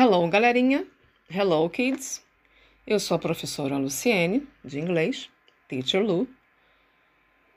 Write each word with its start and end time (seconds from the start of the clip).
Hello, 0.00 0.28
galerinha. 0.28 0.86
Hello, 1.28 1.68
kids. 1.68 2.24
Eu 2.86 3.00
sou 3.00 3.16
a 3.16 3.18
professora 3.18 3.76
Luciene, 3.76 4.48
de 4.64 4.78
inglês, 4.78 5.28
Teacher 5.66 6.00
Lu. 6.00 6.28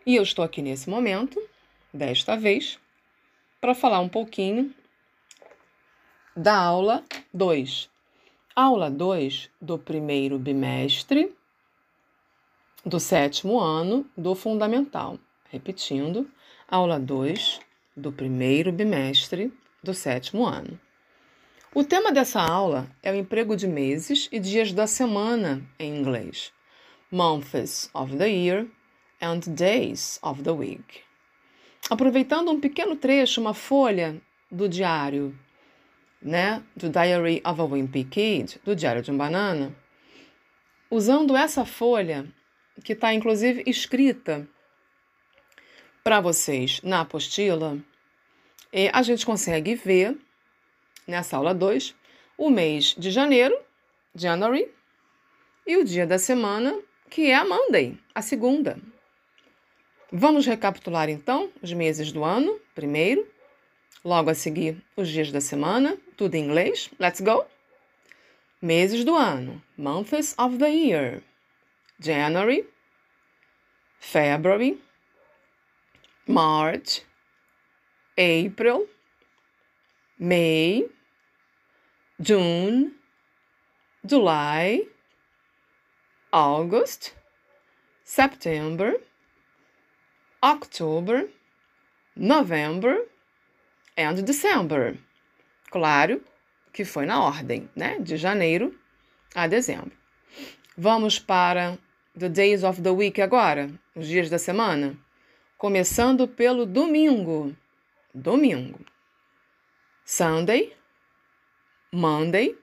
E 0.08 0.16
eu 0.16 0.24
estou 0.24 0.44
aqui 0.44 0.60
nesse 0.60 0.90
momento, 0.90 1.40
desta 1.94 2.36
vez, 2.36 2.80
para 3.62 3.76
falar 3.76 4.00
um 4.00 4.10
pouquinho 4.10 4.74
da 6.36 6.58
aula 6.58 7.04
2. 7.32 7.88
Aula 8.56 8.90
2 8.90 9.48
do 9.62 9.78
primeiro 9.78 10.40
bimestre 10.40 11.32
do 12.84 13.00
sétimo 13.00 13.60
ano 13.60 14.04
do 14.18 14.34
Fundamental. 14.34 15.20
Repetindo, 15.48 16.28
aula 16.68 17.00
2 17.00 17.60
do 17.96 18.12
primeiro 18.12 18.72
bimestre 18.72 19.54
do 19.84 19.94
sétimo 19.94 20.44
ano. 20.44 20.80
O 21.74 21.86
tema 21.86 22.12
dessa 22.12 22.42
aula 22.42 22.94
é 23.02 23.14
o 23.14 23.16
emprego 23.16 23.56
de 23.56 23.66
meses 23.66 24.28
e 24.30 24.42
dias 24.42 24.74
da 24.74 24.86
semana 24.86 25.66
em 25.80 25.96
inglês. 25.96 26.52
Months 27.10 27.90
of 27.94 28.18
the 28.18 28.28
year 28.28 28.68
and 29.22 29.40
days 29.56 30.20
of 30.22 30.44
the 30.44 30.52
week. 30.52 31.00
Aproveitando 31.90 32.52
um 32.52 32.60
pequeno 32.60 32.98
trecho, 32.98 33.40
uma 33.40 33.54
folha 33.54 34.22
do 34.52 34.68
diário, 34.68 35.34
né, 36.22 36.62
do 36.76 36.90
Diary 36.90 37.42
of 37.46 37.62
a 37.62 37.64
Wimpy 37.64 38.04
Kid, 38.04 38.60
do 38.66 38.76
Diário 38.76 39.02
de 39.02 39.10
um 39.10 39.18
Banana, 39.18 39.74
usando 40.90 41.38
essa 41.38 41.64
folha, 41.64 42.28
que 42.84 42.92
está 42.92 43.14
inclusive 43.14 43.64
escrita 43.66 44.46
para 46.04 46.20
vocês 46.20 46.82
na 46.84 47.00
apostila, 47.00 47.80
a 48.92 49.02
gente 49.04 49.26
consegue 49.26 49.74
ver 49.74 50.18
nessa 51.08 51.38
aula 51.38 51.54
2, 51.54 51.96
o 52.38 52.50
mês 52.50 52.96
de 52.98 53.12
janeiro, 53.12 53.58
January, 54.16 54.70
e 55.66 55.78
o 55.78 55.86
dia 55.86 56.08
da 56.08 56.18
semana, 56.18 56.78
que 57.10 57.28
é 57.30 57.36
a 57.36 57.46
Monday, 57.46 57.98
a 58.14 58.22
segunda. 58.22 58.80
Vamos 60.12 60.46
recapitular 60.46 61.10
então 61.10 61.52
os 61.62 61.72
meses 61.72 62.12
do 62.12 62.24
ano, 62.24 62.60
primeiro, 62.76 63.28
logo 64.04 64.30
a 64.30 64.34
seguir 64.34 64.84
os 64.96 65.08
dias 65.08 65.32
da 65.32 65.40
semana, 65.40 65.98
tudo 66.18 66.36
em 66.36 66.46
inglês. 66.46 66.90
Let's 67.00 67.22
go! 67.22 67.46
Meses 68.62 69.04
do 69.04 69.16
ano, 69.16 69.62
months 69.78 70.36
of 70.38 70.58
the 70.58 70.70
year. 70.70 71.24
January, 72.00 72.68
February, 74.00 74.82
March, 76.28 77.06
April, 78.18 78.90
May, 80.24 80.88
June, 82.20 82.92
July, 84.08 84.88
August, 86.32 87.16
September, 88.04 89.02
October, 90.44 91.28
November 92.16 93.04
and 93.98 94.22
December. 94.24 94.96
Claro 95.72 96.22
que 96.72 96.86
foi 96.86 97.08
na 97.08 97.24
ordem, 97.24 97.68
né? 97.76 97.98
De 97.98 98.16
janeiro 98.16 98.80
a 99.34 99.48
dezembro. 99.48 99.98
Vamos 100.78 101.18
para 101.18 101.80
the 102.16 102.30
days 102.30 102.64
of 102.64 102.80
the 102.84 102.92
week 102.92 103.20
agora, 103.20 103.72
os 103.96 104.06
dias 104.06 104.30
da 104.30 104.38
semana, 104.38 104.96
começando 105.58 106.28
pelo 106.28 106.68
domingo. 106.68 107.56
Domingo. 108.14 108.86
Sunday, 110.12 110.74
Monday, 111.90 112.54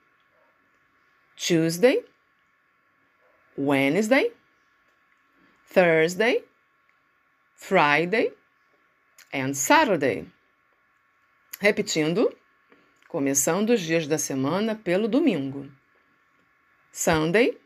Tuesday, 1.35 2.05
Wednesday, 3.57 4.31
Thursday, 5.65 6.45
Friday 7.55 8.35
and 9.33 9.57
Saturday. 9.57 10.27
Repetindo, 11.59 12.31
começando 13.09 13.71
os 13.71 13.81
dias 13.81 14.07
da 14.07 14.19
semana 14.19 14.75
pelo 14.75 15.09
domingo. 15.09 15.73
Sunday, 16.93 17.59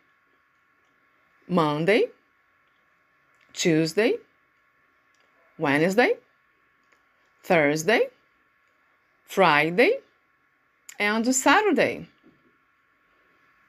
Monday, 1.48 2.08
Tuesday, 3.52 4.20
Wednesday, 5.58 6.16
Thursday, 7.42 8.12
Friday 9.34 9.98
and 11.00 11.24
Saturday. 11.32 12.06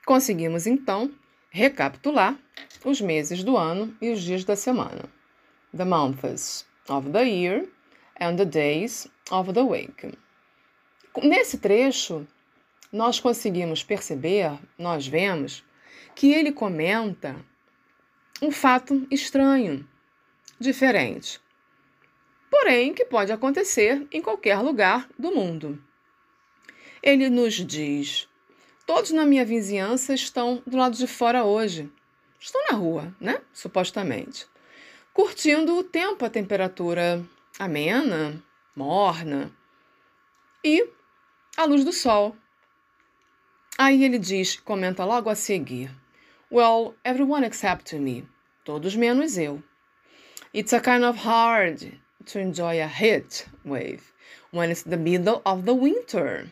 Conseguimos 0.06 0.68
então 0.68 1.10
recapitular 1.52 2.38
os 2.84 3.00
meses 3.00 3.46
do 3.46 3.56
ano 3.56 3.96
e 4.02 4.12
os 4.12 4.22
dias 4.22 4.44
da 4.44 4.58
semana. 4.58 5.10
The 5.74 5.86
months 5.86 6.66
of 6.90 7.12
the 7.12 7.24
year 7.24 7.66
and 8.20 8.36
the 8.36 8.44
days 8.44 9.08
of 9.32 9.54
the 9.54 9.62
week. 9.62 10.18
Nesse 11.24 11.58
trecho, 11.58 12.28
nós 12.92 13.22
conseguimos 13.22 13.82
perceber, 13.86 14.60
nós 14.78 15.08
vemos, 15.08 15.64
que 16.14 16.34
ele 16.34 16.52
comenta 16.52 17.38
um 18.42 18.52
fato 18.52 19.08
estranho, 19.10 19.88
diferente, 20.60 21.40
porém 22.64 22.94
que 22.94 23.04
pode 23.04 23.30
acontecer 23.30 24.08
em 24.10 24.22
qualquer 24.22 24.58
lugar 24.60 25.10
do 25.20 25.32
mundo. 25.32 25.84
Ele 27.02 27.30
nos 27.30 27.56
diz: 27.56 28.30
Todos 28.86 29.12
na 29.12 29.26
minha 29.26 29.44
vizinhança 29.44 30.14
estão 30.14 30.64
do 30.66 30.78
lado 30.78 30.96
de 30.96 31.06
fora 31.06 31.44
hoje. 31.44 31.92
Estão 32.40 32.64
na 32.72 32.78
rua, 32.78 33.14
né? 33.20 33.42
Supostamente. 33.52 34.48
Curtindo 35.14 35.78
o 35.78 35.84
tempo, 35.84 36.24
a 36.24 36.30
temperatura 36.30 37.22
amena, 37.60 38.42
morna 38.74 39.52
e 40.64 40.88
a 41.58 41.66
luz 41.66 41.84
do 41.84 41.92
sol. 41.92 42.34
Aí 43.78 44.06
ele 44.06 44.18
diz, 44.18 44.56
comenta 44.56 45.04
logo 45.04 45.30
a 45.30 45.36
seguir: 45.36 45.92
Well, 46.50 46.96
everyone 47.04 47.46
except 47.46 47.94
me. 47.98 48.26
Todos 48.64 48.96
menos 48.96 49.38
eu. 49.38 49.62
It's 50.54 50.72
a 50.72 50.80
kind 50.80 51.04
of 51.04 51.20
hard 51.20 52.02
to 52.26 52.40
enjoy 52.40 52.82
a 52.82 52.88
heat 52.88 53.48
wave 53.66 54.02
when 54.52 54.70
it's 54.72 54.84
the 54.84 54.98
middle 54.98 55.42
of 55.46 55.64
the 55.64 55.74
winter 55.74 56.48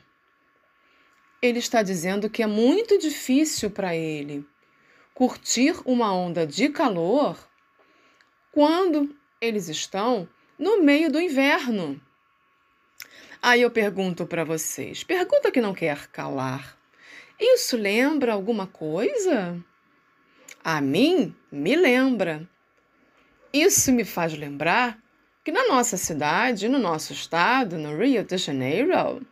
ele 1.41 1.57
está 1.57 1.81
dizendo 1.81 2.29
que 2.29 2.43
é 2.43 2.47
muito 2.47 2.99
difícil 2.99 3.71
para 3.71 3.95
ele 3.95 4.45
curtir 5.13 5.75
uma 5.85 6.13
onda 6.13 6.45
de 6.45 6.69
calor 6.69 7.37
quando 8.51 9.15
eles 9.39 9.67
estão 9.67 10.29
no 10.57 10.83
meio 10.83 11.11
do 11.11 11.19
inverno. 11.19 11.99
Aí 13.41 13.63
eu 13.63 13.71
pergunto 13.71 14.27
para 14.27 14.43
vocês, 14.43 15.03
pergunta 15.03 15.51
que 15.51 15.61
não 15.61 15.73
quer 15.73 16.07
calar. 16.07 16.77
Isso 17.39 17.75
lembra 17.75 18.33
alguma 18.33 18.67
coisa? 18.67 19.59
A 20.63 20.79
mim 20.79 21.35
me 21.51 21.75
lembra. 21.75 22.47
Isso 23.51 23.91
me 23.91 24.05
faz 24.05 24.37
lembrar 24.37 25.01
que 25.43 25.51
na 25.51 25.67
nossa 25.67 25.97
cidade, 25.97 26.69
no 26.69 26.77
nosso 26.77 27.13
estado, 27.13 27.77
no 27.77 27.97
Rio 27.97 28.23
de 28.23 28.37
Janeiro, 28.37 29.25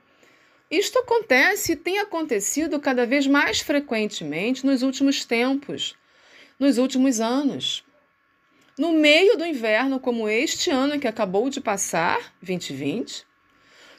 isto 0.69 0.99
acontece 0.99 1.73
e 1.73 1.75
tem 1.75 1.99
acontecido 1.99 2.79
cada 2.79 3.05
vez 3.05 3.27
mais 3.27 3.59
frequentemente 3.59 4.65
nos 4.65 4.81
últimos 4.81 5.23
tempos, 5.23 5.95
nos 6.59 6.77
últimos 6.77 7.19
anos. 7.19 7.83
No 8.77 8.93
meio 8.93 9.37
do 9.37 9.45
inverno, 9.45 9.99
como 9.99 10.27
este 10.27 10.71
ano 10.71 10.99
que 10.99 11.07
acabou 11.07 11.49
de 11.49 11.61
passar, 11.61 12.33
2020, 12.41 13.25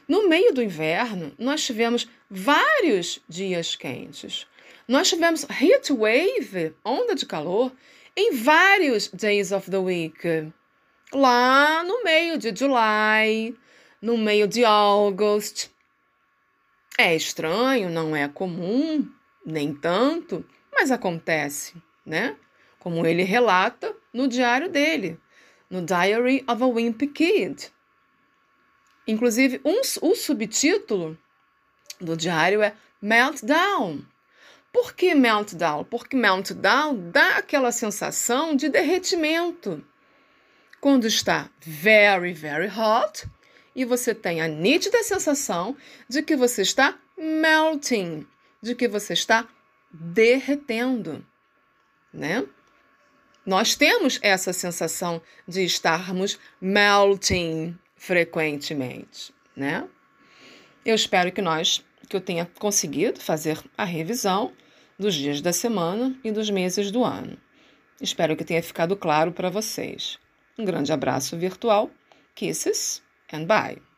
no 0.07 0.27
meio 0.27 0.53
do 0.53 0.61
inverno, 0.61 1.31
nós 1.37 1.63
tivemos 1.63 2.09
vários 2.29 3.21
dias 3.29 3.75
quentes. 3.75 4.45
Nós 4.87 5.07
tivemos 5.07 5.43
heat 5.43 5.93
wave, 5.93 6.73
onda 6.83 7.15
de 7.15 7.25
calor, 7.25 7.71
em 8.17 8.33
vários 8.33 9.07
days 9.07 9.53
of 9.53 9.71
the 9.71 9.77
week. 9.77 10.51
Lá 11.13 11.83
no 11.83 12.03
meio 12.03 12.37
de 12.37 12.55
July, 12.55 13.53
no 14.01 14.17
meio 14.17 14.47
de 14.47 14.63
August, 14.63 15.69
é 16.97 17.13
estranho, 17.15 17.89
não 17.89 18.15
é 18.15 18.29
comum, 18.29 19.05
nem 19.45 19.73
tanto, 19.73 20.45
mas 20.71 20.89
acontece, 20.89 21.73
né? 22.05 22.37
Como 22.79 23.05
ele 23.05 23.23
relata 23.23 23.93
no 24.13 24.27
diário 24.27 24.69
dele, 24.69 25.19
no 25.69 25.81
Diary 25.81 26.45
of 26.47 26.63
a 26.63 26.67
Wimpy 26.67 27.07
Kid. 27.07 27.71
Inclusive, 29.05 29.59
um, 29.65 29.81
o 30.01 30.15
subtítulo 30.15 31.17
do 31.99 32.15
diário 32.15 32.61
é 32.61 32.73
Meltdown. 33.01 34.05
Por 34.71 34.93
que 34.93 35.13
meltdown? 35.13 35.83
Porque 35.83 36.15
meltdown 36.15 37.11
dá 37.11 37.37
aquela 37.37 37.73
sensação 37.73 38.55
de 38.55 38.69
derretimento. 38.69 39.83
Quando 40.81 41.05
está 41.05 41.47
very, 41.61 42.33
very 42.33 42.67
hot, 42.67 43.29
e 43.75 43.85
você 43.85 44.15
tem 44.15 44.41
a 44.41 44.47
nítida 44.47 45.03
sensação 45.03 45.77
de 46.09 46.23
que 46.23 46.35
você 46.35 46.63
está 46.63 46.97
melting, 47.15 48.25
de 48.61 48.73
que 48.73 48.87
você 48.87 49.13
está 49.13 49.47
derretendo, 49.91 51.23
né? 52.11 52.43
Nós 53.45 53.75
temos 53.75 54.19
essa 54.21 54.51
sensação 54.51 55.21
de 55.47 55.63
estarmos 55.63 56.39
melting 56.59 57.77
frequentemente, 57.95 59.33
né? 59.55 59.87
Eu 60.83 60.95
espero 60.95 61.31
que 61.31 61.41
nós, 61.43 61.85
que 62.09 62.15
eu 62.15 62.21
tenha 62.21 62.49
conseguido 62.59 63.19
fazer 63.19 63.59
a 63.77 63.83
revisão 63.83 64.51
dos 64.97 65.13
dias 65.13 65.41
da 65.41 65.53
semana 65.53 66.19
e 66.23 66.31
dos 66.31 66.49
meses 66.49 66.89
do 66.89 67.03
ano. 67.03 67.37
Espero 67.99 68.35
que 68.35 68.43
tenha 68.43 68.63
ficado 68.63 68.95
claro 68.95 69.31
para 69.31 69.49
vocês. 69.49 70.20
Um 70.57 70.65
grande 70.65 70.91
abraço 70.91 71.37
virtual. 71.37 71.89
Kisses 72.35 73.01
and 73.31 73.45
bye. 73.45 73.90